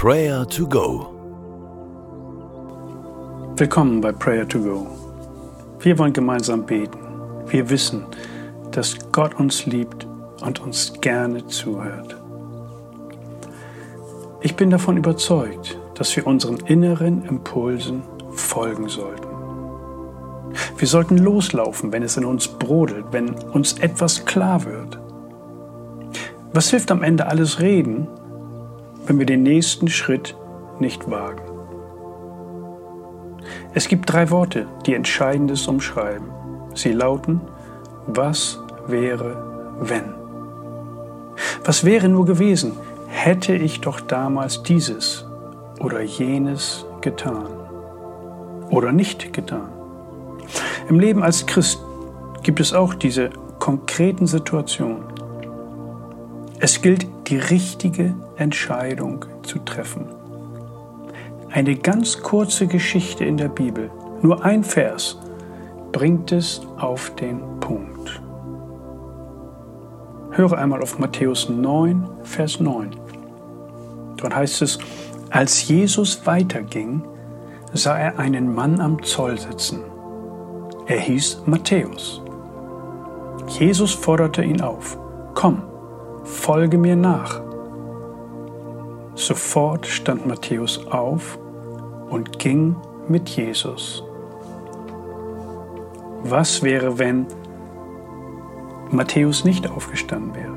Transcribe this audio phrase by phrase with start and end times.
[0.00, 1.08] Prayer to Go.
[3.56, 4.86] Willkommen bei Prayer to Go.
[5.80, 7.00] Wir wollen gemeinsam beten.
[7.48, 8.04] Wir wissen,
[8.70, 10.06] dass Gott uns liebt
[10.40, 12.16] und uns gerne zuhört.
[14.40, 19.26] Ich bin davon überzeugt, dass wir unseren inneren Impulsen folgen sollten.
[20.76, 24.96] Wir sollten loslaufen, wenn es in uns brodelt, wenn uns etwas klar wird.
[26.52, 28.06] Was hilft am Ende alles Reden,
[29.08, 30.36] wenn wir den nächsten Schritt
[30.78, 31.42] nicht wagen?
[33.72, 36.28] Es gibt drei Worte, die Entscheidendes umschreiben.
[36.74, 37.40] Sie lauten,
[38.06, 40.14] was wäre, wenn?
[41.64, 42.72] Was wäre nur gewesen,
[43.08, 45.26] hätte ich doch damals dieses
[45.80, 47.46] oder jenes getan
[48.70, 49.70] oder nicht getan?
[50.88, 51.80] Im Leben als Christ
[52.42, 55.04] gibt es auch diese konkreten Situationen.
[56.60, 60.06] Es gilt, die richtige Entscheidung zu treffen.
[61.50, 63.90] Eine ganz kurze Geschichte in der Bibel,
[64.22, 65.18] nur ein Vers,
[65.92, 68.20] bringt es auf den Punkt.
[70.30, 72.90] Höre einmal auf Matthäus 9, Vers 9.
[74.16, 74.78] Dort heißt es,
[75.30, 77.02] als Jesus weiterging,
[77.72, 79.80] sah er einen Mann am Zoll sitzen
[80.88, 82.22] er hieß Matthäus.
[83.58, 84.98] Jesus forderte ihn auf,
[85.34, 85.62] komm,
[86.24, 87.42] folge mir nach.
[89.18, 91.40] Sofort stand Matthäus auf
[92.08, 92.76] und ging
[93.08, 94.04] mit Jesus.
[96.22, 97.26] Was wäre, wenn
[98.92, 100.56] Matthäus nicht aufgestanden wäre?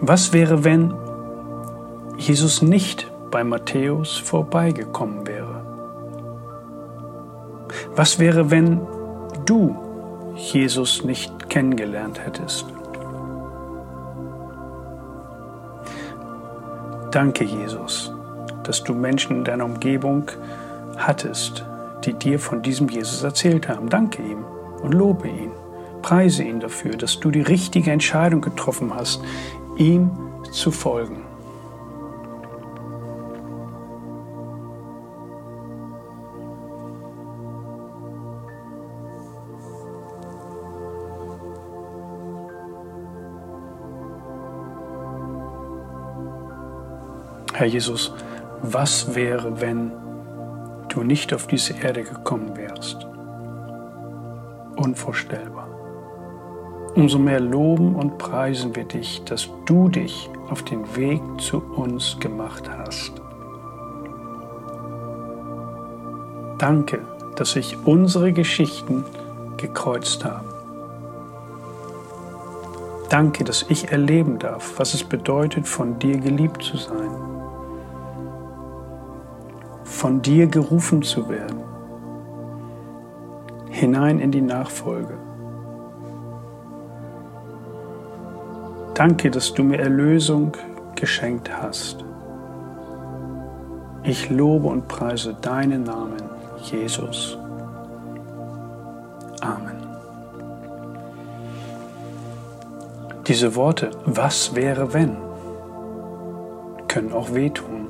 [0.00, 0.92] Was wäre, wenn
[2.16, 5.64] Jesus nicht bei Matthäus vorbeigekommen wäre?
[7.94, 8.80] Was wäre, wenn
[9.46, 9.76] du
[10.34, 12.66] Jesus nicht kennengelernt hättest?
[17.10, 18.12] Danke, Jesus,
[18.62, 20.30] dass du Menschen in deiner Umgebung
[20.96, 21.64] hattest,
[22.04, 23.88] die dir von diesem Jesus erzählt haben.
[23.88, 24.44] Danke ihm
[24.80, 25.50] und lobe ihn.
[26.02, 29.22] Preise ihn dafür, dass du die richtige Entscheidung getroffen hast,
[29.76, 30.10] ihm
[30.52, 31.29] zu folgen.
[47.60, 48.14] Herr Jesus,
[48.62, 49.92] was wäre, wenn
[50.88, 53.06] du nicht auf diese Erde gekommen wärst?
[54.76, 55.68] Unvorstellbar.
[56.94, 62.16] Umso mehr loben und preisen wir dich, dass du dich auf den Weg zu uns
[62.18, 63.12] gemacht hast.
[66.56, 67.00] Danke,
[67.36, 69.04] dass sich unsere Geschichten
[69.58, 70.48] gekreuzt haben.
[73.10, 77.19] Danke, dass ich erleben darf, was es bedeutet, von dir geliebt zu sein
[80.00, 81.60] von dir gerufen zu werden,
[83.68, 85.12] hinein in die Nachfolge.
[88.94, 90.56] Danke, dass du mir Erlösung
[90.94, 92.02] geschenkt hast.
[94.02, 96.22] Ich lobe und preise deinen Namen,
[96.62, 97.36] Jesus.
[99.42, 99.82] Amen.
[103.26, 105.18] Diese Worte, was wäre wenn,
[106.88, 107.89] können auch wehtun.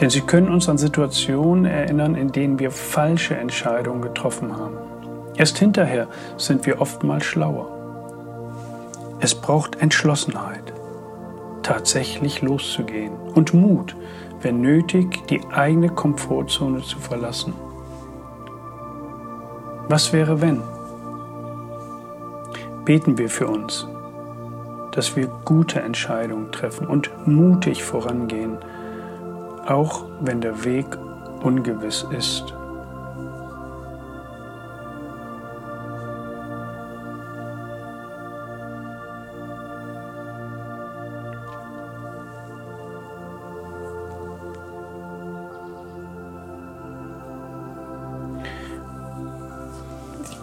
[0.00, 4.78] Denn sie können uns an Situationen erinnern, in denen wir falsche Entscheidungen getroffen haben.
[5.36, 7.68] Erst hinterher sind wir oftmals schlauer.
[9.20, 10.72] Es braucht Entschlossenheit,
[11.62, 13.94] tatsächlich loszugehen und Mut,
[14.40, 17.52] wenn nötig, die eigene Komfortzone zu verlassen.
[19.88, 20.62] Was wäre, wenn?
[22.86, 23.86] Beten wir für uns,
[24.92, 28.58] dass wir gute Entscheidungen treffen und mutig vorangehen
[29.70, 30.86] auch wenn der Weg
[31.42, 32.52] ungewiss ist.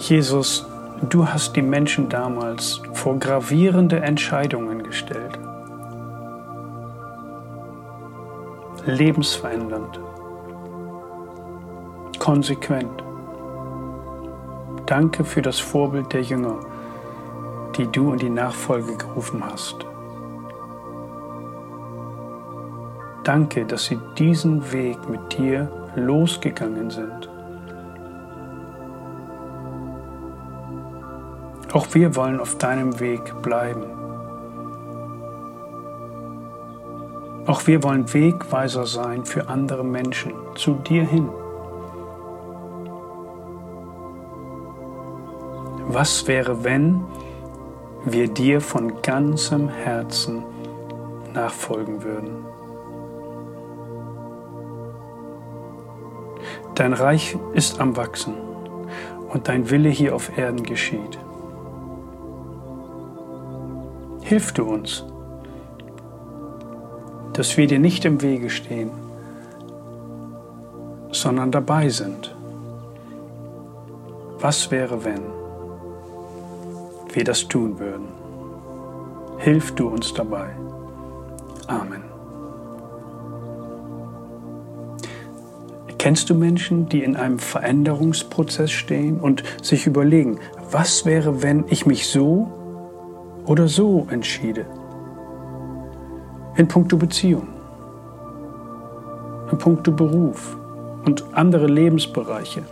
[0.00, 0.66] Jesus,
[1.08, 5.41] du hast die Menschen damals vor gravierende Entscheidungen gestellt.
[8.86, 10.00] Lebensverändernd,
[12.18, 13.02] konsequent.
[14.86, 16.60] Danke für das Vorbild der Jünger,
[17.76, 19.86] die du in die Nachfolge gerufen hast.
[23.24, 27.28] Danke, dass sie diesen Weg mit dir losgegangen sind.
[31.72, 34.01] Auch wir wollen auf deinem Weg bleiben.
[37.52, 41.28] Auch wir wollen Wegweiser sein für andere Menschen, zu dir hin.
[45.88, 47.04] Was wäre, wenn
[48.06, 50.42] wir dir von ganzem Herzen
[51.34, 52.46] nachfolgen würden?
[56.74, 58.32] Dein Reich ist am Wachsen
[59.28, 61.18] und dein Wille hier auf Erden geschieht.
[64.22, 65.04] Hilf du uns,
[67.32, 68.90] dass wir dir nicht im Wege stehen,
[71.10, 72.34] sondern dabei sind.
[74.38, 75.22] Was wäre, wenn
[77.12, 78.08] wir das tun würden?
[79.38, 80.50] Hilf du uns dabei.
[81.66, 82.02] Amen.
[85.98, 90.40] Kennst du Menschen, die in einem Veränderungsprozess stehen und sich überlegen,
[90.72, 92.50] was wäre, wenn ich mich so
[93.46, 94.66] oder so entschiede?
[96.56, 97.48] In puncto Beziehung,
[99.50, 100.56] in puncto Beruf
[101.04, 102.62] und andere Lebensbereiche.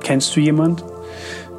[0.00, 0.84] Kennst du jemand?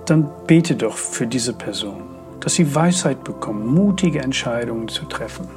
[0.05, 2.01] Dann bete doch für diese Person,
[2.39, 5.47] dass sie Weisheit bekommen, mutige Entscheidungen zu treffen.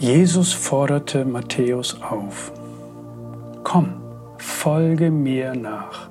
[0.00, 2.52] Jesus forderte Matthäus auf,
[3.62, 4.00] Komm,
[4.38, 6.08] folge mir nach.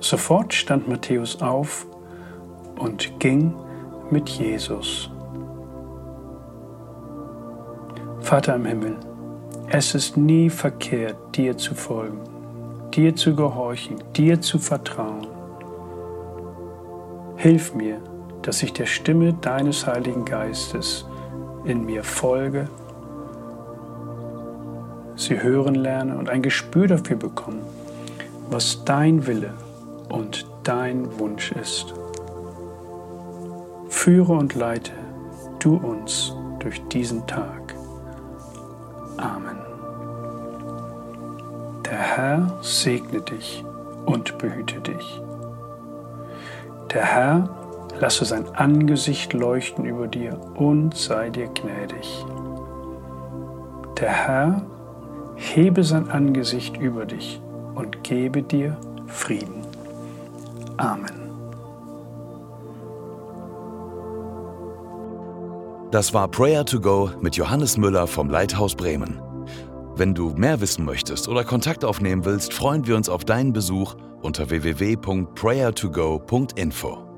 [0.00, 1.86] Sofort stand Matthäus auf
[2.78, 3.54] und ging
[4.10, 5.10] mit Jesus.
[8.20, 8.96] Vater im Himmel,
[9.68, 12.20] es ist nie verkehrt, dir zu folgen,
[12.92, 15.26] dir zu gehorchen, dir zu vertrauen.
[17.36, 17.96] Hilf mir,
[18.42, 21.06] dass ich der Stimme deines Heiligen Geistes
[21.64, 22.68] in mir folge,
[25.16, 27.62] sie hören lerne und ein Gespür dafür bekomme,
[28.48, 29.54] was dein Wille
[30.08, 31.94] und dein Wunsch ist.
[33.88, 34.92] Führe und leite
[35.58, 37.74] du uns durch diesen Tag.
[39.18, 39.58] Amen.
[41.84, 43.64] Der Herr segne dich
[44.06, 45.20] und behüte dich.
[46.92, 47.59] Der Herr
[47.98, 52.24] lasse sein Angesicht leuchten über dir und sei dir gnädig.
[54.00, 54.62] Der Herr
[55.36, 57.40] hebe sein Angesicht über dich
[57.74, 58.76] und gebe dir
[59.06, 59.62] Frieden.
[60.76, 61.30] Amen.
[65.90, 69.20] Das war Prayer to Go mit Johannes Müller vom Leithaus Bremen.
[69.96, 73.96] Wenn du mehr wissen möchtest oder Kontakt aufnehmen willst, freuen wir uns auf deinen Besuch
[74.22, 77.09] unter www.prayertogo.info.